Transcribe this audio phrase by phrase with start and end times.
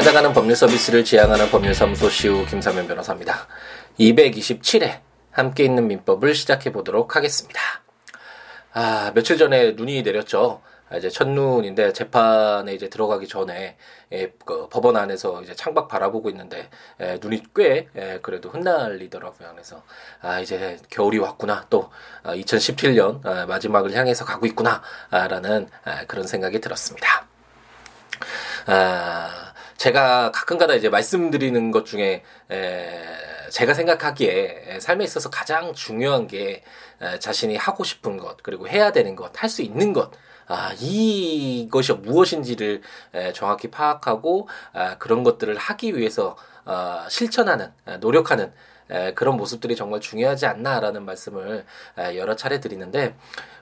[0.00, 3.46] 찾아가는 법률 서비스를 지향하는 법률사무소 시우 김사면 변호사입니다.
[3.98, 7.60] 227회 함께 있는 민법을 시작해 보도록 하겠습니다.
[8.72, 10.62] 아, 며칠 전에 눈이 내렸죠.
[10.88, 13.76] 아, 이제 첫눈인데 재판에 이제 들어가기 전에
[14.12, 19.50] 예, 그 법원 안에서 이제 창밖 바라보고 있는데 예, 눈이 꽤 예, 그래도 흩날리더라고요.
[19.52, 19.82] 그래서
[20.22, 21.90] 아 이제 겨울이 왔구나 또
[22.22, 27.26] 아, 2017년 아, 마지막을 향해서 가고 있구나라는 아, 그런 생각이 들었습니다.
[28.64, 29.49] 아
[29.80, 33.00] 제가 가끔가다 이제 말씀드리는 것 중에 에,
[33.48, 36.62] 제가 생각하기에 삶에 있어서 가장 중요한 게
[37.00, 40.10] 에, 자신이 하고 싶은 것 그리고 해야 되는 것 할 수 있는 것.
[40.48, 42.82] 아, 이것이 무엇인지를
[43.14, 46.36] 에, 정확히 파악하고 아, 그런 것들을 하기 위해서
[46.66, 48.52] 아, 실천하는 아, 노력하는
[48.90, 51.64] 에, 그런 모습들이 정말 중요하지 않나라는 말씀을
[51.98, 53.14] 에, 여러 차례 드리는데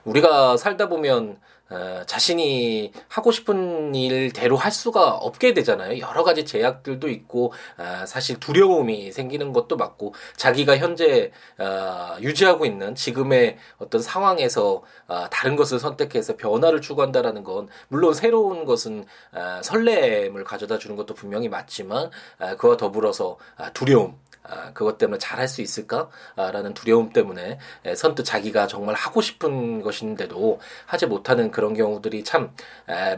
[0.03, 5.99] 우리가 살다 보면 어, 자신이 하고 싶은 일대로 할 수가 없게 되잖아요.
[5.99, 12.95] 여러 가지 제약들도 있고 어, 사실 두려움이 생기는 것도 맞고 자기가 현재 어, 유지하고 있는
[12.95, 20.43] 지금의 어떤 상황에서 어, 다른 것을 선택해서 변화를 추구한다라는 건 물론 새로운 것은 어, 설렘을
[20.43, 22.09] 가져다 주는 것도 분명히 맞지만
[22.39, 27.59] 어, 그와 더불어서 아, 두려움 아, 그것 때문에 잘할 수 있을까라는 두려움 때문에
[27.95, 32.51] 선뜻 자기가 정말 하고 싶은 것인데도 하지 못하는 그런 경우들이 참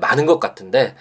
[0.01, 0.95] 많은 것 같은데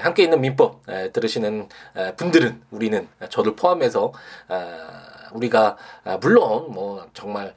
[0.00, 1.68] 함께 있는 민법 들으시는
[2.16, 4.12] 분들은 우리는 저를 포함해서
[4.48, 7.54] 아, 우리가 아, 물론 뭐 정말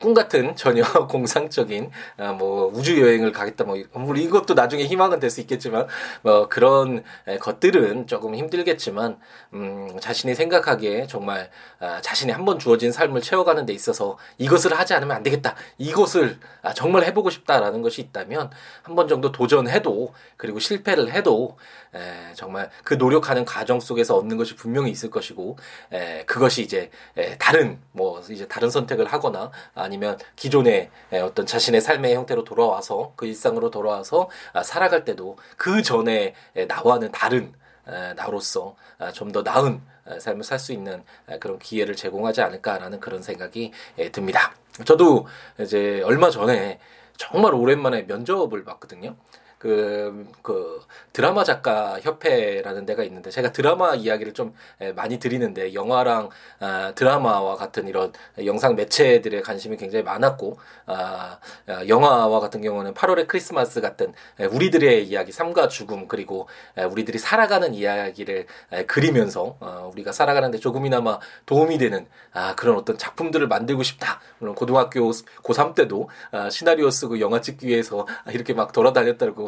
[0.00, 5.28] 꿈 같은 전혀 공상적인 아, 뭐 우주 여행을 가겠다 뭐 물론 이것도 나중에 희망은 될
[5.30, 5.86] 수 있겠지만
[6.22, 7.04] 뭐 그런
[7.40, 9.18] 것들은 조금 힘들겠지만
[9.52, 14.94] 음 자신이 생각하기에 정말 아, 자신이 한 번 주어진 삶을 채워가는 데 있어서 이것을 하지
[14.94, 15.54] 않으면 안 되겠다.
[15.76, 16.38] 이것을
[16.74, 18.50] 정말 해보고 싶다라는 것이 있다면
[18.82, 21.58] 한 번 정도 도전해도 그리고 실패를 해도
[21.94, 25.56] 에, 정말 그 노력하는 과정 속에서 얻는 것이 분명히 있을 것이고
[25.92, 31.80] 에, 그것이 이제 에, 다른 뭐 이제 다른 선택을 하거나 아니면 기존의 에, 어떤 자신의
[31.80, 37.52] 삶의 형태로 돌아와서 그 일상으로 돌아와서 아, 살아갈 때도 그 전에 에, 나와는 다른
[37.86, 39.80] 에, 나로서 아, 좀더 나은
[40.20, 41.04] 삶을 살 수 있는
[41.38, 43.72] 그런 기회를 제공하지 않을까라는 그런 생각이
[44.10, 44.54] 듭니다.
[44.86, 45.26] 저도
[45.60, 46.78] 이제 얼마 전에
[47.18, 49.16] 정말 오랜만에 면접을 봤거든요.
[49.58, 50.80] 그, 그
[51.12, 54.54] 드라마 작가 협회라는 데가 있는데 제가 드라마 이야기를 좀
[54.94, 56.28] 많이 드리는데 영화랑
[56.60, 58.12] 아, 드라마와 같은 이런
[58.44, 65.32] 영상 매체들의 관심이 굉장히 많았고 아, 아 영화와 같은 경우는 8월의 크리스마스 같은 우리들의 이야기
[65.32, 68.46] 삶과 죽음 그리고 우리들이 살아가는 이야기를
[68.86, 74.20] 그리면서 어, 우리가 살아가는데 조금이나마 도움이 되는 아, 그런 어떤 작품들을 만들고 싶다.
[74.38, 79.47] 물론 고등학교 고3 때도 아, 시나리오 쓰고 영화 찍기 위해서 이렇게 막 돌아다녔다고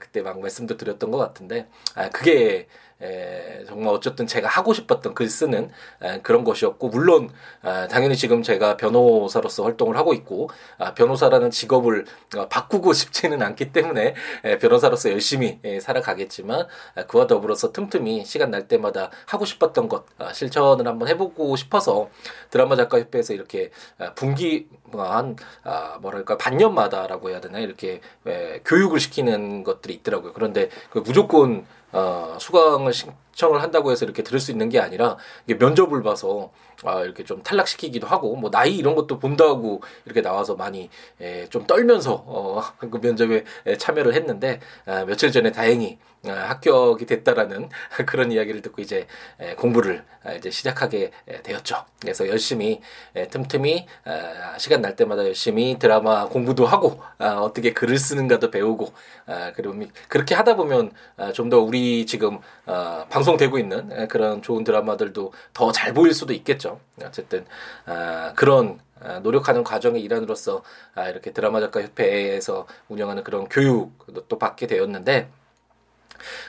[0.00, 2.68] 그때 막 말씀도 드렸던 것 같은데 아, 그게
[3.00, 5.70] 에, 정말 어쨌든 제가 하고 싶었던 글 쓰는
[6.02, 7.30] 에, 그런 것이었고 물론
[7.62, 12.04] 아, 당연히 지금 제가 변호사로서 활동을 하고 있고 아, 변호사라는 직업을
[12.36, 14.14] 어, 바꾸고 싶지는 않기 때문에
[14.44, 16.66] 에, 변호사로서 열심히 에, 살아가겠지만
[16.96, 22.10] 아, 그와 더불어서 틈틈이 시간 날 때마다 하고 싶었던 것 아, 실천을 한번 해보고 싶어서
[22.50, 28.98] 드라마 작가 협회에서 이렇게 아, 분기 한 아, 뭐랄까 반년마다라고 해야 되나 이렇게 에, 교육을
[28.98, 30.32] 시키는 것들이 있더라고요.
[30.32, 35.16] 그런데 그 무조건 어, 수강을 신 청을 한다고 해서 이렇게 들을 수 있는 게 아니라
[35.46, 36.50] 이게 면접을 봐서
[36.84, 40.90] 아, 이렇게 좀 탈락시키기도 하고 뭐 나이 이런 것도 본다고 이렇게 나와서 많이
[41.20, 43.44] 에, 좀 떨면서 어, 그 면접에
[43.78, 47.68] 참여를 했는데 아, 며칠 전에 다행히 아, 합격이 됐다라는
[48.06, 49.06] 그런 이야기를 듣고 이제
[49.40, 51.12] 에, 공부를 아, 이제 시작하게
[51.44, 51.84] 되었죠.
[52.00, 52.80] 그래서 열심히
[53.14, 58.92] 에, 틈틈이 아, 시간 날 때마다 열심히 드라마 공부도 하고 아, 어떻게 글을 쓰는가도 배우고
[59.26, 59.74] 아, 그리고
[60.08, 65.32] 그렇게 하다 보면 아, 좀 더 우리 지금 아, 방송 되고 있는 그런 좋은 드라마들도
[65.52, 66.80] 더 잘 보일 수도 있겠죠.
[67.04, 67.44] 어쨌든
[67.86, 70.62] 아, 그런 아, 노력하는 과정의 일환으로서
[70.94, 75.28] 아, 이렇게 드라마 작가 협회에서 운영하는 그런 교육도 받게 되었는데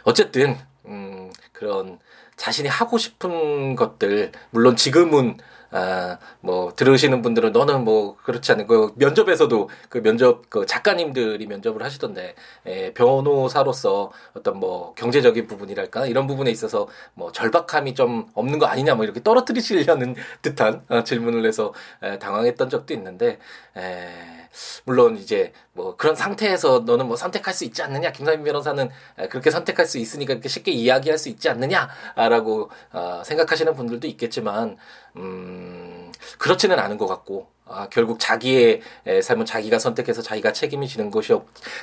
[0.03, 1.99] 어쨌든 음, 그런
[2.37, 5.37] 자신이 하고 싶은 것들 물론 지금은
[5.71, 11.83] 아, 뭐, 들으시는 분들은 너는 뭐, 그렇지 않은, 그 면접에서도 그 면접, 그 작가님들이 면접을
[11.83, 12.35] 하시던데,
[12.65, 18.65] 에, 예, 변호사로서 어떤 뭐, 경제적인 부분이랄까, 이런 부분에 있어서 뭐, 절박함이 좀 없는 거
[18.65, 23.37] 아니냐, 뭐, 이렇게 떨어뜨리시려는 듯한 어, 질문을 해서 에, 당황했던 적도 있는데,
[23.77, 24.39] 에,
[24.85, 28.11] 물론 이제 뭐 그런 상태에서 너는 뭐 선택할 수 있지 않느냐?
[28.11, 28.89] 김사민 변호사는
[29.29, 34.77] 그렇게 선택할 수 있으니까 그렇게 쉽게 이야기할 수 있지 않느냐라고 어, 생각하시는 분들도 있겠지만
[35.15, 38.81] 음 그렇지는 않은 것 같고 아, 결국 자기의
[39.21, 41.33] 삶은 자기가 선택해서 자기가 책임이 지는 것이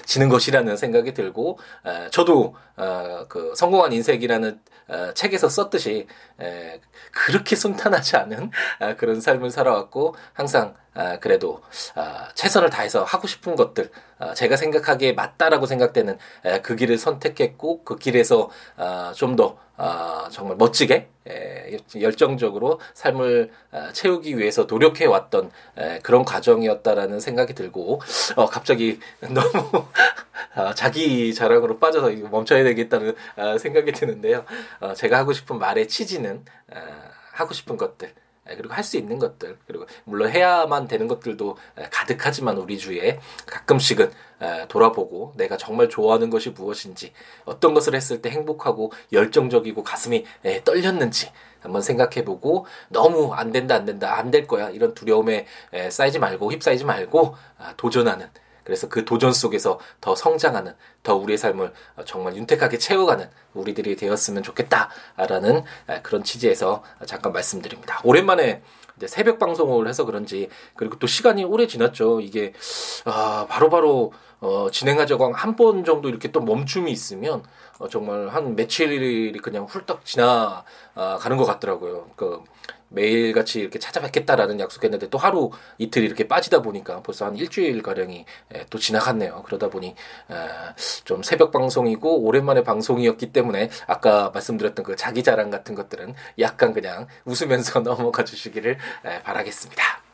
[0.04, 6.06] 지는 것이라는 생각이 들고 에, 저도 어, 그 성공한 인생이라는 어, 책에서 썼듯이
[6.40, 6.80] 에,
[7.12, 8.50] 그렇게 순탄하지 않은
[8.80, 11.60] 아, 그런 삶을 살아왔고 항상 아, 그래도
[11.94, 17.84] 아, 최선을 다해서 하고 싶은 것들 아, 제가 생각하기에 맞다라고 생각되는 에, 그 길을 선택했고
[17.84, 25.50] 그 길에서 아, 좀더 아, 정말 멋지게 에, 열정적으로 삶을 아, 채우기 위해서 노력해 왔던
[25.76, 28.00] 에, 그런 과정이었다라는 생각이 들고
[28.36, 29.86] 어, 갑자기 너무
[30.54, 34.46] 아, 자기 자랑으로 빠져서 멈춰야 되겠다는 아, 생각이 드는데요.
[34.80, 36.80] 어, 제가 하고 싶은 말의 취지는 아,
[37.32, 38.14] 하고 싶은 것들
[38.48, 39.58] 그리고 할 수 있는 것들.
[39.66, 41.56] 그리고 물론 해야만 되는 것들도
[41.90, 44.12] 가득하지만 우리 주위에 가끔씩은
[44.68, 47.12] 돌아보고 내가 정말 좋아하는 것이 무엇인지
[47.44, 50.24] 어떤 것을 했을 때 행복하고 열정적이고 가슴이
[50.64, 54.70] 떨렸는지 한번 생각해보고 너무 안 된다 안 된다 안 될 거야.
[54.70, 55.46] 이런 두려움에
[55.90, 58.28] 쌓이지 말고 휩싸이지 말고 아, 도전하는
[58.66, 60.74] 그래서 그 도전 속에서 더 성장하는,
[61.04, 61.72] 더 우리의 삶을
[62.04, 65.62] 정말 윤택하게 채워가는 우리들이 되었으면 좋겠다라는
[66.02, 68.00] 그런 취지에서 잠깐 말씀드립니다.
[68.02, 68.62] 오랜만에
[69.06, 72.20] 새벽 방송을 해서 그런지 그리고 또 시간이 오래 지났죠.
[72.20, 72.52] 이게
[73.04, 77.42] 아, 바로바로 어, 진행하자고 한 번 정도 이렇게 또 멈춤이 있으면
[77.78, 82.08] 어, 정말 한 며칠이 그냥 훌떡 지나가는 것 같더라고요.
[82.16, 82.42] 그
[82.88, 88.24] 매일같이 이렇게 찾아뵙겠다라는 약속했는데 또 하루 이틀 이렇게 빠지다 보니까 벌써 한 일주일 가량이
[88.70, 89.42] 또 지나갔네요.
[89.44, 89.94] 그러다 보니
[91.04, 97.06] 좀 새벽 방송이고 오랜만에 방송이었기 때문에 아까 말씀드렸던 그 자기 자랑 같은 것들은 약간 그냥
[97.24, 98.78] 웃으면서 넘어가 주시기를
[99.24, 100.05] 바라겠습니다.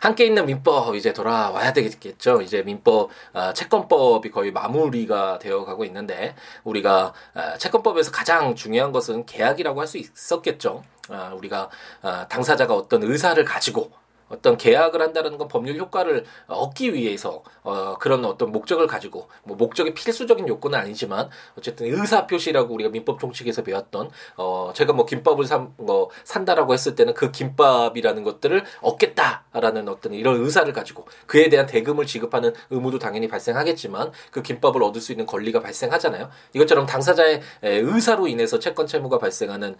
[0.00, 2.40] 함께 있는 민법 이제 돌아와야 되겠죠.
[2.40, 9.26] 이제 민법 어, 채권법이 거의 마무리가 되어 가고 있는데 우리가 어, 채권법에서 가장 중요한 것은
[9.26, 10.84] 계약이라고 할 수 있었겠죠.
[11.10, 11.68] 어, 우리가
[12.02, 13.90] 어, 당사자가 어떤 의사를 가지고
[14.30, 19.94] 어떤 계약을 한다는 건 법률 효과를 얻기 위해서 어, 그런 어떤 목적을 가지고 뭐 목적이
[19.94, 25.72] 필수적인 요건은 아니지만 어쨌든 의사 표시라고 우리가 민법 총칙에서 배웠던 어, 제가 뭐 김밥을 산,
[25.76, 32.06] 뭐 산다라고 했을 때는 그 김밥이라는 것들을 얻겠다라는 어떤 이런 의사를 가지고 그에 대한 대금을
[32.06, 36.30] 지급하는 의무도 당연히 발생하겠지만 그 김밥을 얻을 수 있는 권리가 발생하잖아요.
[36.54, 39.76] 이것처럼 당사자의 의사로 인해서 채권 채무가 발생하는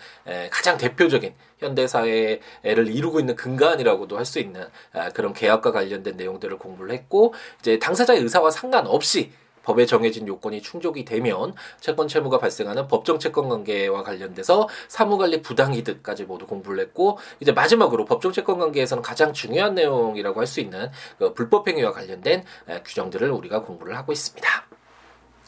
[0.51, 2.41] 가장 대표적인 현대 사회를
[2.89, 8.21] 이루고 있는 근간이라고도 할 수 있는 아, 그런 계약과 관련된 내용들을 공부를 했고 이제 당사자의
[8.21, 9.33] 의사와 상관없이
[9.63, 16.47] 법에 정해진 요건이 충족이 되면 채권 채무가 발생하는 법정 채권 관계와 관련돼서 사무관리 부당이득까지 모두
[16.47, 21.69] 공부를 했고 이제 마지막으로 법정 채권 관계에서는 가장 중요한 내용이라고 할 수 있는 그 불법
[21.69, 22.43] 행위와 관련된
[22.85, 24.70] 규정들을 우리가 공부를 하고 있습니다.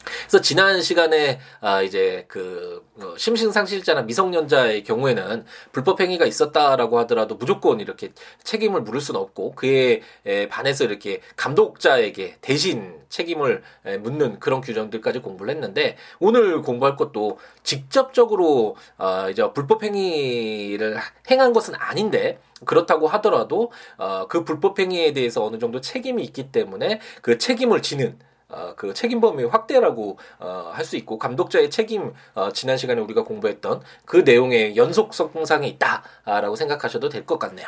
[0.03, 7.79] 그래서 지난 시간에 아 이제 그 어, 심신상실자나 미성년자의 경우에는 불법 행위가 있었다라고 하더라도 무조건
[7.79, 8.11] 이렇게
[8.43, 10.01] 책임을 물을 수는 없고 그에
[10.49, 13.61] 반해서 이렇게 감독자에게 대신 책임을
[14.01, 20.97] 묻는 그런 규정들까지 공부를 했는데 오늘 공부할 것도 직접적으로 아 이제 불법 행위를
[21.29, 26.99] 행한 것은 아닌데 그렇다고 하더라도 어 그 불법 행위에 대해서 어느 정도 책임이 있기 때문에
[27.21, 28.17] 그 책임을 지는
[28.53, 33.23] 어, 그 책임 범위 확대라고 어, 할 수 있고 감독자의 책임 어, 지난 시간에 우리가
[33.23, 37.67] 공부했던 그 내용의 연속성상이 있다라고 생각하셔도 될 것 같네요.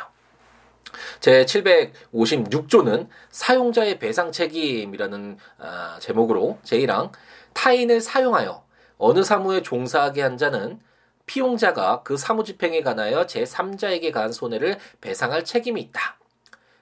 [1.20, 7.10] 제 756조는 사용자의 배상 책임이라는 어, 제목으로 제1항
[7.54, 8.64] 타인을 사용하여
[8.98, 10.78] 어느 사무에 종사하게 한 자는
[11.26, 16.15] 피용자가 그 사무 집행에 관하여 제3자에게 가한 손해를 배상할 책임이 있다.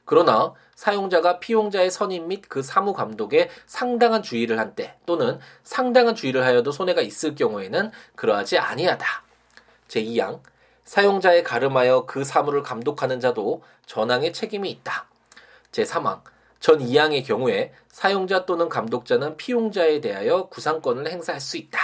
[0.04, 6.44] 그러나 사용자가 피용자의 선임 및 그 사무 감독에 상당한 주의를 한 때 또는 상당한 주의를
[6.44, 9.06] 하여도 손해가 있을 경우에는 그러하지 아니하다.
[9.88, 10.40] 제2항
[10.84, 15.06] 사용자에 가름하여 그 사무를 감독하는 자도 전항의 책임이 있다.
[15.73, 16.23] 제3항
[16.61, 21.78] 전 2항의 경우에 사용자 또는 감독자는 피용자에 대하여 구상권을 행사할 수 있다.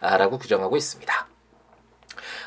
[0.00, 1.37] 라고 규정하고 있습니다.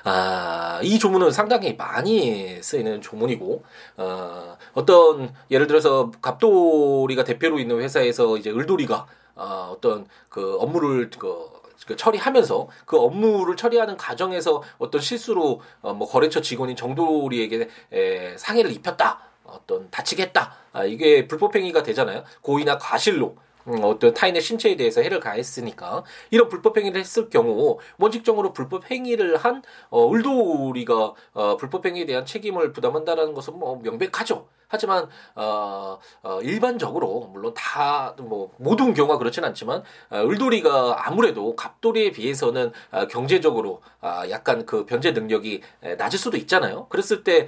[0.03, 3.63] 아, 이 조문은 상당히 많이 쓰이는 조문이고,
[3.97, 9.05] 어, 어떤, 예를 들어서 갑돌이가 대표로 있는 회사에서 이제 을돌이가,
[9.35, 11.49] 어, 어떤 그 업무를 그,
[11.85, 18.71] 그 처리하면서 그 업무를 처리하는 과정에서 어떤 실수로 어, 뭐 거래처 직원인 정돌이에게 에, 상해를
[18.71, 19.19] 입혔다.
[19.43, 20.53] 어떤 다치게 했다.
[20.71, 22.23] 아, 이게 불법행위가 되잖아요.
[22.41, 23.35] 고의나 과실로.
[23.67, 29.37] 음, 어떤 타인의 신체에 대해서 해를 가했으니까 이런 불법 행위를 했을 경우 원칙적으로 불법 행위를
[29.37, 34.47] 한 어, 을돌이가 어, 불법 행위에 대한 책임을 부담한다라는 것은 뭐 명백하죠.
[34.71, 42.11] 하지만 어, 어 일반적으로 물론 다 뭐 모든 경우가 그렇진 않지만 어, 을돌이가 아무래도 갑돌이에
[42.11, 45.61] 비해서는 어, 경제적으로 아, 약간 그 변제 능력이
[45.97, 46.87] 낮을 수도 있잖아요.
[46.87, 47.47] 그랬을 때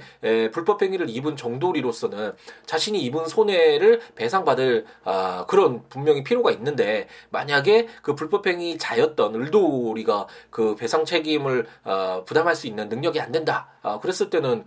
[0.52, 2.32] 불법 행위를 입은 정돌이로서는
[2.66, 10.26] 자신이 입은 손해를 배상받을 아, 그런 분명히 필요가 있는데 만약에 그 불법 행위 자였던 을돌이가
[10.50, 13.68] 그 배상 책임을 어, 부담할 수 있는 능력이 안 된다.
[14.00, 14.64] 그랬을 때는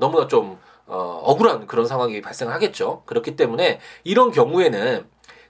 [0.00, 3.02] 너무나 좀 어, 억울한 그런 상황이 발생하겠죠.
[3.06, 5.06] 그렇기 때문에 이런 경우에는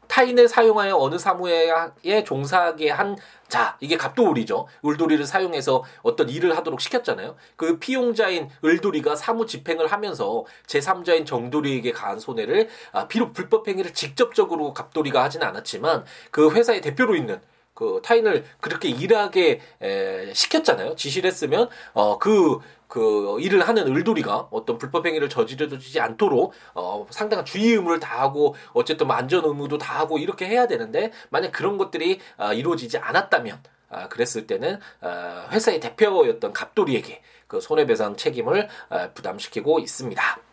[0.08, 3.16] 타인을 사용하여 어느 사무에 종사하게 한
[3.48, 4.66] 자, 이게 갑돌이죠.
[4.84, 7.36] 을돌이를 사용해서 어떤 일을 하도록 시켰잖아요.
[7.56, 14.72] 그 피용자인 을돌이가 사무 집행을 하면서 제3자인 정돌이에게 가한 손해를 아, 비록 불법 행위를 직접적으로
[14.72, 17.40] 갑돌이가 하지는 않았지만 그 회사의 대표로 있는
[17.76, 20.96] 그 타인을 그렇게 일하게 에, 시켰잖아요.
[20.96, 27.72] 지시를 했으면 어그그 그 일을 하는 을돌이가 어떤 불법 행위를 저지르지 않도록 어 상당한 주의
[27.72, 32.96] 의무를 다하고 어쨌든 뭐 안전 의무도 다하고 이렇게 해야 되는데 만약 그런 것들이 어, 이루어지지
[32.96, 40.45] 않았다면 아, 그랬을 때는 어, 회사의 대표였던 갑돌이에게 그 손해배상 책임을 어, 부담시키고 있습니다.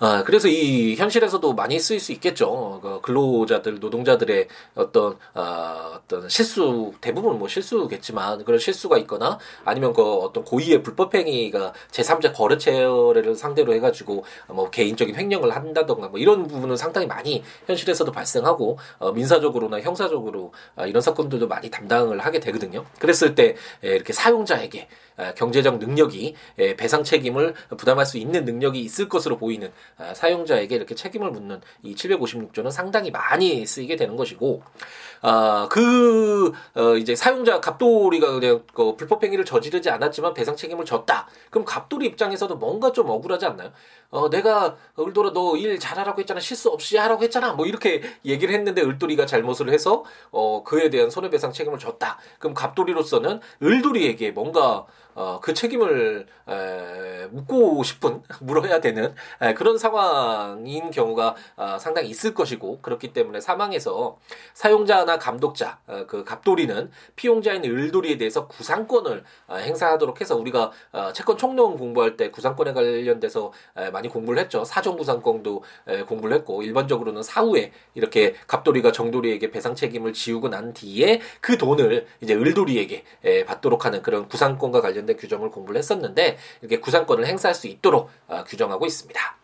[0.00, 2.80] 아, 그래서 이 현실에서도 많이 쓰일 수 있겠죠.
[2.82, 10.02] 그 근로자들, 노동자들의 어떤, 어, 어떤 실수, 대부분 뭐 실수겠지만 그런 실수가 있거나 아니면 그
[10.02, 17.06] 어떤 고의의 불법행위가 제3자 거래처를 상대로 해가지고 뭐 개인적인 횡령을 한다던가 뭐 이런 부분은 상당히
[17.06, 22.84] 많이 현실에서도 발생하고 어, 민사적으로나 형사적으로 어, 이런 사건들도 많이 담당을 하게 되거든요.
[22.98, 24.88] 그랬을 때 예, 이렇게 사용자에게
[25.36, 26.34] 경제적 능력이
[26.76, 29.72] 배상 책임을 부담할 수 있는 능력이 있을 것으로 보이는
[30.14, 34.62] 사용자에게 이렇게 책임을 묻는 이 756조는 상당히 많이 쓰이게 되는 것이고
[35.20, 41.26] 아, 그, 어, 이제 사용자 갑돌이가 그냥 그 불법 행위를 저지르지 않았지만 배상 책임을 졌다.
[41.50, 43.72] 그럼 갑돌이 입장에서도 뭔가 좀 억울하지 않나요?
[44.10, 46.38] 어, 내가 을돌아 너 일 잘하라고 했잖아.
[46.40, 47.52] 실수 없이 하라고 했잖아.
[47.54, 52.18] 뭐 이렇게 얘기를 했는데 을돌이가 잘못을 해서 어, 그에 대한 손해배상 책임을 졌다.
[52.38, 54.86] 그럼 갑돌이로서는 을돌이에게 뭔가
[55.18, 62.34] 어, 그 책임을 에, 묻고 싶은 물어야 되는 에, 그런 상황인 경우가 어, 상당히 있을
[62.34, 64.18] 것이고 그렇기 때문에 사망에서
[64.54, 71.36] 사용자나 감독자 어, 그 갑돌이는 피용자인 을돌이에 대해서 구상권을 어, 행사하도록 해서 우리가 어, 채권
[71.36, 74.64] 총론 공부할 때 구상권에 관련돼서 에, 많이 공부를 했죠.
[74.64, 81.20] 사정 구상권도 에, 공부를 했고 일반적으로는 사후에 이렇게 갑돌이가 정돌이에게 배상 책임을 지우고 난 뒤에
[81.40, 86.78] 그 돈을 이제 을돌이에게 에, 받도록 하는 그런 구상권과 관련 관련된 규정을 공부를 했었는데 이렇게
[86.78, 89.38] 구상권을 행사할 수 있도록 어, 규정하고 있습니다.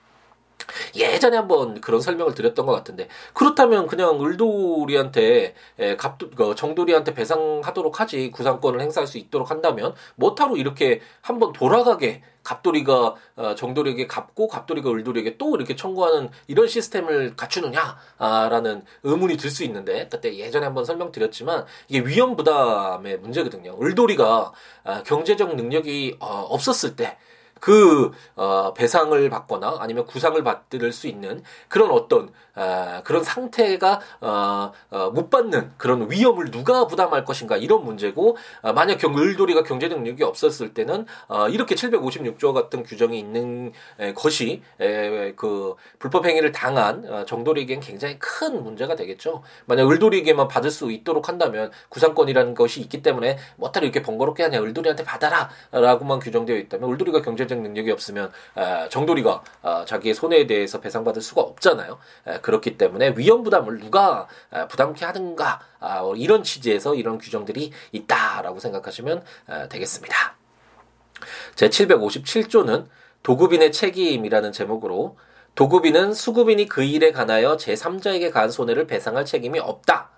[0.97, 5.55] 예전에 한번 그런 설명을 드렸던 것 같은데 그렇다면 그냥 을돌이한테
[5.99, 13.15] 갑도 그 정돌이한테 배상하도록 하지 구상권을 행사할 수 있도록 한다면 뭐타로 이렇게 한번 돌아가게 갑돌이가
[13.37, 20.09] 어, 정돌이에게 갚고 갑돌이가 을돌이에게 또 이렇게 청구하는 이런 시스템을 갖추느냐라는 의문이 들 수 있는데
[20.11, 23.79] 그때 예전에 한번 설명드렸지만 이게 위험 부담의 문제거든요.
[23.81, 24.53] 을돌이가
[24.85, 27.17] 어, 경제적 능력이 어, 없었을 때
[27.65, 34.73] 그 어, 배상을 받거나 아니면 구상을 받을 수 있는 그런 어떤 어, 그런 상태가 어,
[34.91, 39.89] 어, 못 받는 그런 위험을 누가 부담할 것인가 이런 문제고 어, 만약 경 을돌이가 경제
[39.89, 46.53] 능력이 없었을 때는 어, 이렇게 756조 같은 규정이 있는 에, 것이 에, 그 불법 행위를
[46.53, 49.43] 당한 어, 정돌이에겐 굉장히 큰 문제가 되겠죠.
[49.67, 55.05] 만약 을돌이에게만 받을 수 있도록 한다면 구상권이라는 것이 있기 때문에 뭐따로 이렇게 번거롭게 하냐 을돌이한테
[55.05, 58.31] 받아라라고만 규정되어 있다면 을돌이가 경제적 능력이 없으면
[58.91, 61.99] 정돌이가 아, 자기의 손해에 대해서 배상받을 수가 없잖아요.
[62.45, 64.29] 그렇기 때문에 위험 부담을 누가
[64.69, 69.25] 부담케 하든가 아, 어, 이런 취지에서 이런 규정들이 있다라고 생각하시면
[69.71, 70.37] 되겠습니다.
[71.55, 72.87] 제 757조는
[73.23, 75.17] 도급인의 책임이라는 제목으로
[75.55, 80.11] 도급인은 수급인이 그 일에 관하여 제3자에게 가한 손해를 배상할 책임이 없다.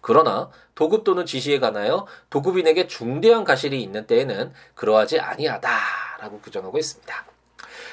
[0.00, 7.24] 그러나 도급 또는 지시에 관하여 도급인에게 중대한 가실이 있는 때에는 그러하지 아니하다라고 규정하고 있습니다.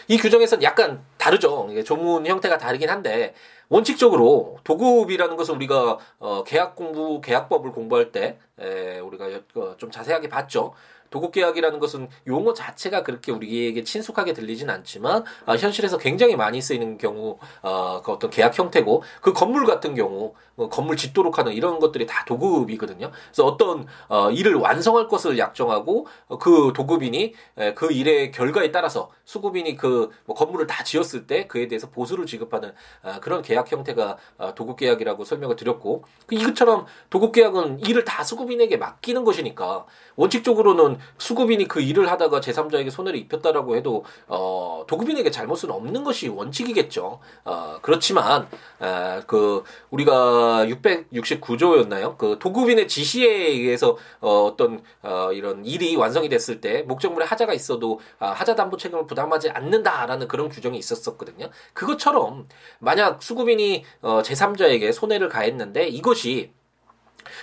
[0.07, 1.69] 이 규정에서는 약간 다르죠.
[1.83, 3.33] 조문 형태가 다르긴 한데
[3.69, 10.29] 원칙적으로 도급이라는 것은 우리가 어, 계약 공부 계약법을 공부할 때 에, 우리가 어, 좀 자세하게
[10.29, 10.74] 봤죠.
[11.12, 17.38] 도급계약이라는 것은 용어 자체가 그렇게 우리에게 친숙하게 들리진 않지만 아, 현실에서 굉장히 많이 쓰이는 경우
[17.62, 22.05] 어, 그 어떤 계약 형태고 그 건물 같은 경우 뭐 건물 짓도록 하는 이런 것들이
[22.05, 23.12] 다 도급이거든요.
[23.12, 29.09] 그래서 어떤 어, 일을 완성할 것을 약정하고 어, 그 도급인이 에, 그 일의 결과에 따라서
[29.25, 34.17] 수급인이 그 뭐 건물을 다 지었을 때 그에 대해서 보수를 지급하는 아, 그런 계약 형태가
[34.38, 39.85] 아, 도급계약이라고 설명을 드렸고 그 이것처럼 도급계약은 일을 다 수급 인에게 맡기는 것이니까
[40.15, 47.19] 원칙적으로는 수급인이 그 일을 하다가 제3자에게 손해를 입혔다라고 해도 어, 도급인에게 잘못은 없는 것이 원칙이겠죠.
[47.43, 48.47] 어, 그렇지만
[48.79, 52.17] 어, 그 우리가 669조였나요?
[52.17, 57.99] 그 도급인의 지시에 의해서 어, 어떤 어, 이런 일이 완성이 됐을 때 목적물에 하자가 있어도
[58.19, 61.49] 아, 하자 담보 책임을 부담하지 않는다라는 그런 규정이 있었었거든요.
[61.73, 62.47] 그것처럼
[62.79, 66.51] 만약 수급인이 어, 제3자에게 손해를 가했는데 이것이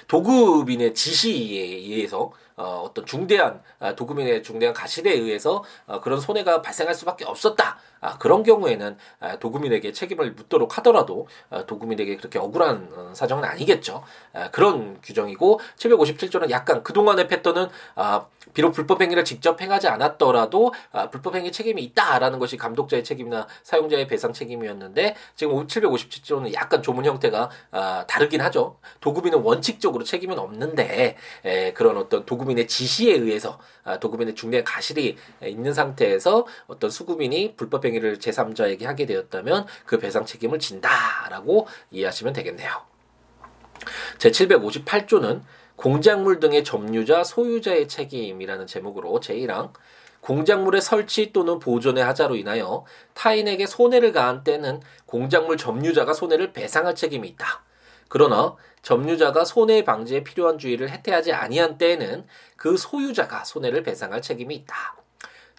[0.08, 6.94] 도급인의 지시에 의해서 어, 어떤 중대한 아, 도급인의 중대한 가실에 의해서 어, 그런 손해가 발생할
[6.94, 7.78] 수밖에 없었다.
[8.02, 14.02] 아, 그런 경우에는 아, 도급인에게 책임을 묻도록 하더라도 아, 도급인에게 그렇게 억울한 어, 사정은 아니겠죠.
[14.34, 21.10] 아, 그런 규정이고 757조는 약간 그동안의 패턴은 아, 비록 불법 행위를 직접 행하지 않았더라도 아,
[21.10, 27.50] 불법 행위 책임이 있다라는 것이 감독자의 책임이나 사용자의 배상 책임이었는데 지금 757조는 약간 조문 형태가
[27.70, 28.78] 아, 다르긴 하죠.
[29.00, 35.72] 도급인은 원칙적으로 책임은 없는데 에, 그런 어떤 도급인의 지시에 의해서 아, 도급인의 중대한 가실이 있는
[35.72, 42.70] 상태에서 어떤 수급인이 불법 행위 를 제3자에게 하게 되었다면 그 배상 책임을 진다라고 이해하시면 되겠네요.
[44.18, 45.42] 제758조는
[45.76, 49.72] 공작물 등의 점유자, 소유자의 책임이라는 제목으로 제1항
[50.20, 52.84] 공작물의 설치 또는 보존의 하자로 인하여
[53.14, 57.64] 타인에게 손해를 가한 때는 공작물 점유자가 손해를 배상할 책임이 있다.
[58.08, 65.01] 그러나 점유자가 손해 방지에 필요한 주의를 해태하지 아니한 때에는 그 소유자가 손해를 배상할 책임이 있다.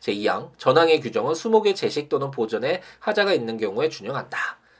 [0.03, 4.37] 제2항 전항의 규정은 수목의 제식 또는 보존에 하자가 있는 경우에 준용한다.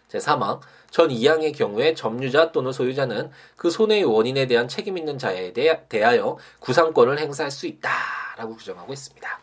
[0.10, 0.60] 제3항
[0.92, 7.18] 전 2항의 경우에 점유자 또는 소유자는 그 손해의 원인에 대한 책임 있는 자에 대하여 구상권을
[7.20, 9.40] 행사할 수 있다라고 규정하고 있습니다.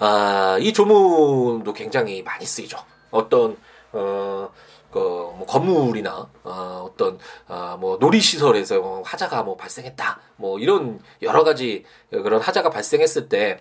[0.00, 2.78] 아, 이 조문도 굉장히 많이 쓰이죠.
[3.10, 3.56] 어떤
[3.92, 4.50] 어,
[4.90, 7.18] 그 뭐 건물이나 어, 어떤
[7.48, 13.60] 어, 뭐 놀이시설에서 뭐 하자가 뭐 발생했다, 뭐 이런 여러 가지 그런 하자가 발생했을 때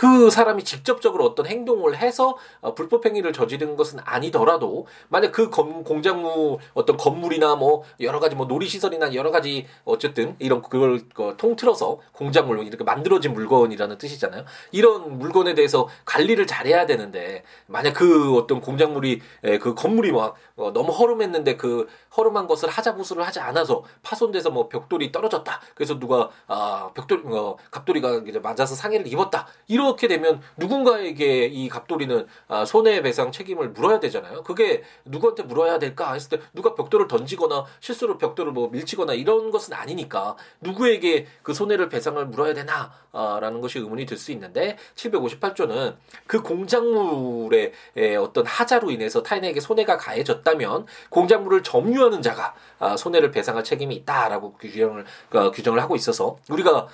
[0.00, 5.84] 그 사람이 직접적으로 어떤 행동을 해서 어, 불법 행위를 저지른 것은 아니더라도 만약 그 건,
[5.84, 11.98] 공작물 어떤 건물이나 뭐 여러 가지 뭐 놀이시설이나 여러 가지 어쨌든 이런 그걸 그, 통틀어서
[12.12, 14.46] 공작물 이렇게 만들어진 물건이라는 뜻이잖아요.
[14.72, 20.72] 이런 물건에 대해서 관리를 잘해야 되는데 만약 그 어떤 공작물이 에, 그 건물이 막 어,
[20.72, 21.86] 너무 허름했는데 그
[22.16, 25.60] 허름한 것을 하자 부수를 하지 않아서 파손돼서 뭐 벽돌이 떨어졌다.
[25.74, 29.46] 그래서 누가 아 벽돌 어, 갑돌이가 이제 맞아서 상해를 입었다.
[29.68, 34.42] 이런 이렇게 되면 누군가에게 이 갑돌이는 아, 손해배상 책임을 물어야 되잖아요.
[34.42, 39.74] 그게 누구한테 물어야 될까 했을 때 누가 벽돌을 던지거나 실수로 벽돌을 뭐 밀치거나 이런 것은
[39.74, 45.96] 아니니까 누구에게 그 손해를 배상을 물어야 되나 아, 라는 것이 의문이 들 수 있는데 758조는
[46.26, 47.72] 그 공작물의
[48.20, 55.04] 어떤 하자로 인해서 타인에게 손해가 가해졌다면 공작물을 점유하는 자가 아, 손해를 배상할 책임이 있다라고 규정을
[55.32, 56.86] 어, 규정을 하고 있어서 우리가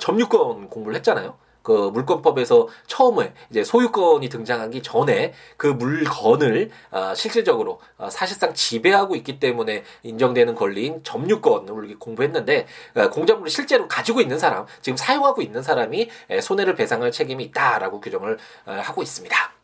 [0.00, 1.36] 점유권 공부를 했잖아요.
[1.62, 9.38] 그 물권법에서 처음에 이제 소유권이 등장하기 전에 그 물건을 어, 실질적으로 어, 사실상 지배하고 있기
[9.38, 16.10] 때문에 인정되는 권리인 점유권을 공부했는데 어, 공작물을 실제로 가지고 있는 사람, 지금 사용하고 있는 사람이
[16.42, 19.59] 손해를 배상할 책임이 있다라고 규정을 어, 하고 있습니다.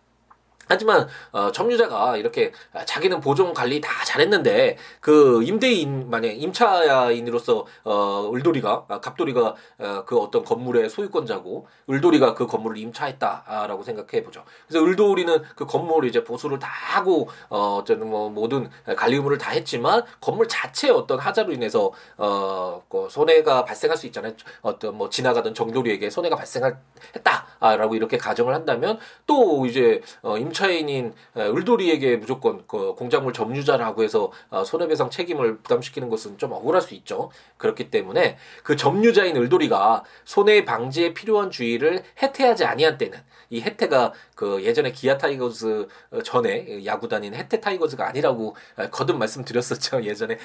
[0.69, 2.53] 하지만 어, 점유자가 이렇게
[2.85, 10.19] 자기는 보존 관리 다 잘했는데 그 임대인 만약 임차인으로서 어 을돌이가 아, 갑돌이가 어, 그
[10.19, 14.45] 어떤 건물의 소유권자고 을돌이가 그 건물을 임차했다라고 생각해 보죠.
[14.67, 19.51] 그래서 을돌이는 그 건물을 이제 보수를 다 하고 어 어쨌든 뭐 모든 관리 의무를 다
[19.51, 24.35] 했지만 건물 자체의 어떤 하자로 인해서 어그 손해가 발생할 수 있잖아요.
[24.63, 32.17] 어떤 뭐 지나가던 정돌이에게 손해가 발생했다라고 이렇게 가정을 한다면 또 이제 어 임, 임차인인 을돌이에게
[32.17, 37.31] 무조건 그 공작물 점유자라고 해서 어, 손해배상 책임을 부담시키는 것은 좀 억울할 수 있죠.
[37.59, 43.19] 그렇기 때문에 그 점유자인 을돌이가 손해 방지에 필요한 주의를 해태하지 아니한 때는
[43.51, 50.03] 이 해태가 그 예전에 기아 타이거즈 어, 전에 야구단인 해태 타이거즈가 아니라고 어, 거듭 말씀드렸었죠.
[50.07, 50.39] 예전에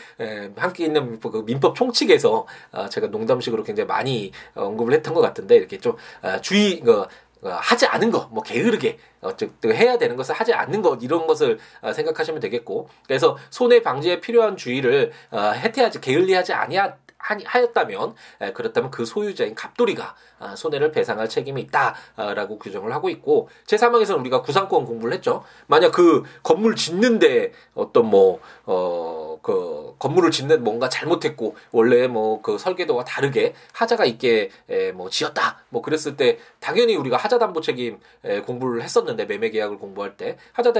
[0.57, 2.45] 함께 있는 그 민법 총칙에서
[2.89, 5.95] 제가 농담식으로 굉장히 많이 언급을 했던 것 같은데 이렇게 좀
[6.41, 7.07] 주의 그 어,
[7.49, 11.93] 하지 않은 것, 뭐 게으르게 어쨌든 해야 되는 것을 하지 않는 것 이런 것을 어,
[11.93, 18.15] 생각하시면 되겠고 그래서 손해 방지에 필요한 주의를 어, 해태하지 게을리하지 아니하 하였다면
[18.53, 20.15] 그렇다면 그 소유자인 갑돌이가
[20.55, 25.43] 손해를 배상할 책임이 있다라고 규정을 하고 있고 제3항에서는 우리가 구상권 공부를 했죠.
[25.67, 33.03] 만약 그 건물 짓는데 어떤 뭐어 그 건물을 짓는 뭔가 잘못했고 원래 뭐 그 설계도와
[33.05, 38.41] 다르게 하자가 있게 에, 뭐 지었다 뭐 그랬을 때 당연히 우리가 하자 담보 책임 에,
[38.41, 40.73] 공부를 했었는데 매매 계약을 공부할 때 하자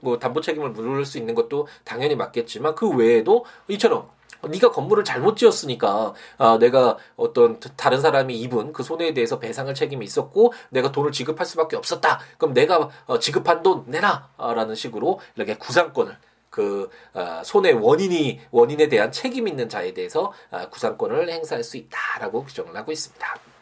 [0.00, 4.08] 뭐 담보 책임을 물을 수 있는 것도 당연히 맞겠지만 그 외에도 이처럼
[4.48, 10.04] 네가 건물을 잘못 지었으니까 아, 내가 어떤 다른 사람이 입은 그 손해에 대해서 배상할 책임이
[10.04, 12.20] 있었고 내가 돈을 지급할 수밖에 없었다.
[12.38, 16.16] 그럼 내가 어, 지급한 돈 내놔라는 식으로 이렇게 구상권을
[16.50, 22.44] 그 어, 손해 원인이 원인에 대한 책임 있는 자에 대해서 어, 구상권을 행사할 수 있다라고
[22.44, 23.53] 규정을 하고 있습니다.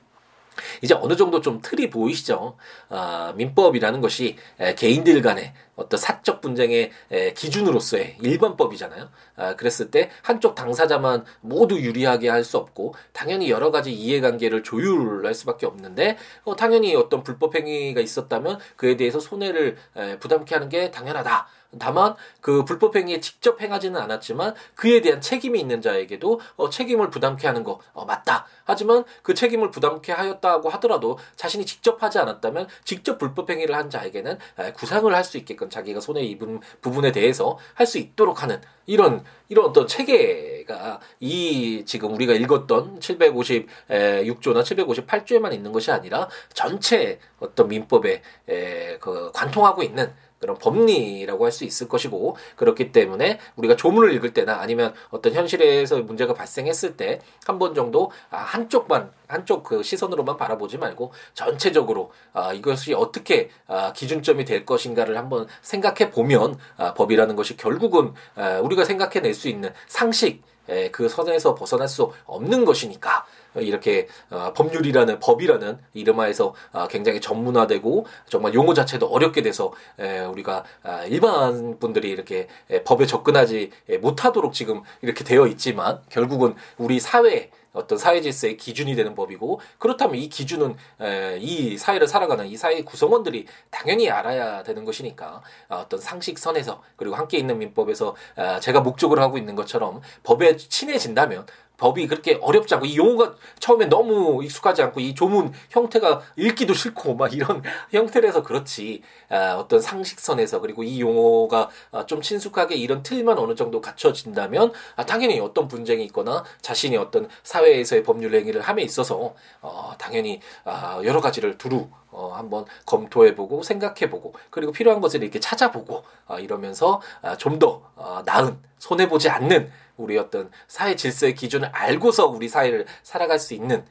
[0.82, 2.56] 이제 어느 정도 좀 틀이 보이시죠?
[2.88, 9.08] 아, 민법이라는 것이 에, 개인들 간의 어떤 사적 분쟁의 에, 기준으로서의 일반법이잖아요.
[9.36, 15.32] 아, 그랬을 때 한쪽 당사자만 모두 유리하게 할 수 없고 당연히 여러 가지 이해관계를 조율할
[15.34, 20.90] 수밖에 없는데 어, 당연히 어떤 불법 행위가 있었다면 그에 대해서 손해를 에, 부담케 하는 게
[20.90, 21.46] 당연하다.
[21.78, 27.46] 다만 그 불법 행위에 직접 행하지는 않았지만 그에 대한 책임이 있는 자에게도 어, 책임을 부담케
[27.46, 28.41] 하는 거 어, 맞다.
[28.64, 34.38] 하지만 그 책임을 부담케 하였다고 하더라도 자신이 직접 하지 않았다면 직접 불법 행위를 한 자에게는
[34.58, 39.24] 에, 구상을 할 수 있게끔 자기가 손해 입은 부분에 대해서 할 수 있도록 하는 이런
[39.48, 48.22] 이런 어떤 체계가 이 지금 우리가 읽었던 756조나 758조에만 있는 것이 아니라 전체 어떤 민법에
[48.48, 54.32] 에, 그 관통하고 있는 그런 법리라고 할 수 있을 것이고 그렇기 때문에 우리가 조문을 읽을
[54.32, 60.36] 때나 아니면 어떤 현실에서 문제가 발생했을 때 한 번 정도 아, 한쪽만 한쪽 그 시선으로만
[60.38, 67.36] 바라보지 말고 전체적으로 아, 이것이 어떻게 아, 기준점이 될 것인가를 한번 생각해 보면 아, 법이라는
[67.36, 73.26] 것이 결국은 아, 우리가 생각해낼 수 있는 상식 에, 그 선에서 벗어날 수 없는 것이니까
[73.56, 80.64] 이렇게 어, 법률이라는 법이라는 이름하에서 어, 굉장히 전문화되고 정말 용어 자체도 어렵게 돼서 에, 우리가
[80.82, 87.50] 아, 일반 분들이 이렇게 에, 법에 접근하지 못하도록 지금 이렇게 되어 있지만 결국은 우리 사회
[87.72, 92.82] 어떤 사회 질서의 기준이 되는 법이고 그렇다면 이 기준은 에, 이 사회를 살아가는 이 사회
[92.82, 99.22] 구성원들이 당연히 알아야 되는 것이니까 어, 어떤 상식선에서 그리고 함께 있는 민법에서 어, 제가 목적으로
[99.22, 105.00] 하고 있는 것처럼 법에 친해진다면 법이 그렇게 어렵지 않고 이 용어가 처음에 너무 익숙하지 않고
[105.00, 109.02] 이 조문 형태가 읽기도 싫고 막 이런 형태라서 그렇지.
[109.28, 115.06] 아, 어떤 상식선에서 그리고 이 용어가 아, 좀 친숙하게 이런 틀만 어느 정도 갖춰진다면 아,
[115.06, 121.20] 당연히 어떤 분쟁이 있거나 자신이 어떤 사회에서의 법률 행위를 함에 있어서 어, 당연히 아, 여러
[121.20, 122.01] 가지를 두루 어,
[122.42, 129.08] 한번 검토해보고 생각해보고 그리고 필요한 것을 이렇게 찾아보고 어, 이러면서 아, 좀더 어, 나은 손해
[129.08, 133.84] 보지 않는 우리 어떤 사회 질서의 기준을 알고서 우리 사회를 살아갈 수 있는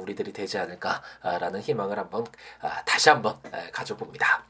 [0.00, 2.24] 우리들이 되지 않을까라는 희망을 한번
[2.60, 3.36] 아, 다시 한번
[3.72, 4.44] 가져봅니다.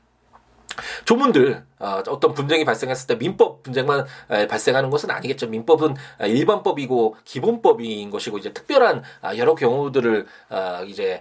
[1.05, 4.07] 조문들 어, 떤 분쟁이 발생했을 때 민법 분쟁만
[4.49, 5.49] 발생하는 것은 아니겠죠.
[5.49, 5.95] 민법은
[6.27, 11.21] 일반법이고 기본법인 것이고 이제 특별한 아, 여러 경우들을 아, 이제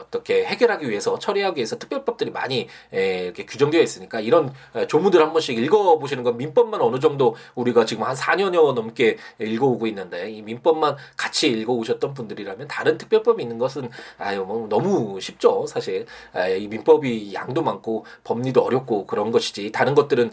[0.00, 4.52] 어떻게 해결하기 위해서 처리하기 위해서 특별법들이 많이 이렇게 규정되어 있으니까 이런
[4.88, 10.30] 조문들 한 번씩 읽어보시는 건 민법만 어느 정도 우리가 지금 한 4년여 넘게 읽어오고 있는데
[10.30, 16.06] 이 민법만 같이 읽어오셨던 분들이라면 다른 특별법이 있는 것은 아유 뭐 너무 쉽죠 사실
[16.58, 20.30] 이 민법이 양도 많고 법리도 어렵고 그런 것이지 다른 것들은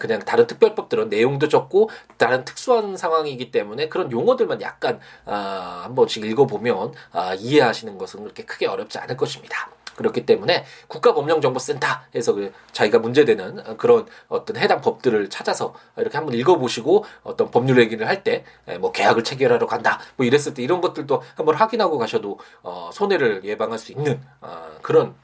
[0.00, 6.24] 그냥 다른 특별법들은 내용도 적고 다른 특수한 상황이기 때문에 그런 용어들만 약간 아, 한 번씩
[6.24, 9.70] 읽어보면 아, 이해하시는 것은 그렇게 크게 어렵지 않을 것입니다.
[9.96, 17.50] 그렇기 때문에 국가법령정보센터에서 그 자기가 문제되는 그런 어떤 해당 법들을 찾아서 이렇게 한번 읽어보시고 어떤
[17.50, 18.44] 법률 얘기를 할 때
[18.80, 23.78] 뭐 계약을 체결하러 간다 뭐 이랬을 때 이런 것들도 한번 확인하고 가셔도 어 손해를 예방할
[23.78, 25.14] 수 있는 어 그런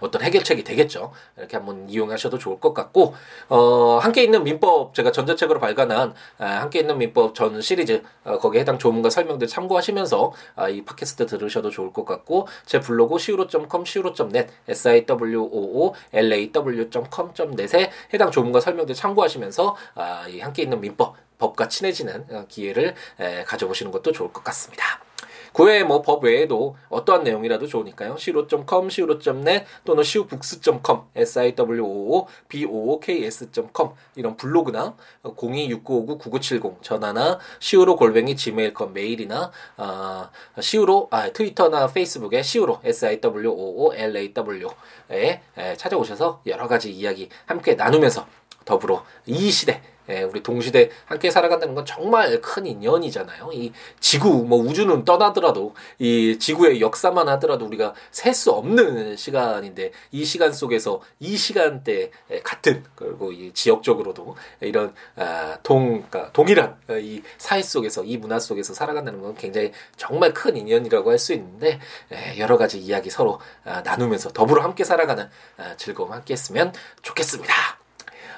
[0.00, 1.12] 어떤 해결책이 되겠죠.
[1.36, 3.14] 이렇게 한번 이용하셔도 좋을 것 같고
[3.48, 8.60] 어, 함께 있는 민법 제가 전자책으로 발간한 아, 함께 있는 민법 전 시리즈 어, 거기에
[8.60, 14.48] 해당 조문과 설명들 참고하시면서 아, 이 팟캐스트 들으셔도 좋을 것 같고 제 블로그 siwo.com siwo.net
[14.68, 22.94] siwoo law.com.net에 해당 조문과 설명들 참고하시면서 아, 이 함께 있는 민법 법과 친해지는 어, 기회를
[23.20, 25.07] 에, 가져보시는 것도 좋을 것 같습니다.
[25.52, 28.14] 구외 뭐법 외에도 어떠한 내용이라도 좋으니까요.
[28.14, 41.08] siwo.com, siwo.net 또는 siwobooks.com, siwoo.books.com 이런 블로그나 026959-9970 전화나 siwo 골뱅이 gmail.com 메일이나 어, siwo
[41.10, 44.68] 아, 트위터나 페이스북에 siwo siwoolaw
[45.10, 45.40] 에
[45.76, 48.26] 찾아오셔서 여러 가지 이야기 함께 나누면서
[48.64, 53.50] 더불어 이 시대 예, 우리 동시대 함께 살아간다는 건 정말 큰 인연이잖아요.
[53.52, 60.24] 이 지구, 뭐 우주는 떠나더라도 이 지구의 역사만 하더라도 우리가 셀 수 없는 시간인데 이
[60.24, 62.10] 시간 속에서 이 시간대
[62.44, 68.74] 같은 그리고 이 지역적으로도 이런 아, 동 그러니까 동일한 이 사회 속에서 이 문화 속에서
[68.74, 71.80] 살아간다는 건 굉장히 정말 큰 인연이라고 할 수 있는데
[72.12, 77.87] 예, 여러 가지 이야기 서로 아, 나누면서 더불어 함께 살아가는 아, 즐거움 함께했으면 좋겠습니다.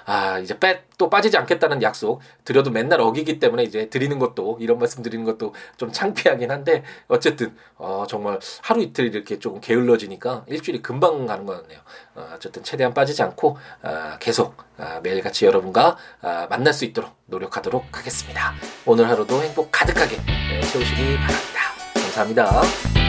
[0.04, 4.78] 아 이제 빼 또 빠지지 않겠다는 약속 드려도 맨날 어기기 때문에 이제 드리는 것도 이런
[4.78, 10.82] 말씀 드리는 것도 좀 창피하긴 한데 어쨌든 어 정말 하루 이틀 이렇게 조금 게을러지니까 일주일이
[10.82, 11.80] 금방 가는 것 같네요.
[12.14, 17.96] 어, 어쨌든 최대한 빠지지 않고 어, 계속 어, 매일같이 여러분과 어, 만날 수 있도록 노력하도록
[17.96, 18.52] 하겠습니다.
[18.84, 21.60] 오늘 하루도 행복 가득하게 네, 채우시기 바랍니다.
[21.94, 22.99] 감사합니다.